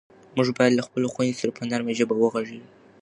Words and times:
موږ 0.35 0.47
باید 0.57 0.73
له 0.77 0.83
خپلو 0.87 1.11
خویندو 1.13 1.39
سره 1.39 1.51
په 1.57 1.63
نرمه 1.69 1.93
ژبه 1.99 2.13
غږېږو. 2.33 2.69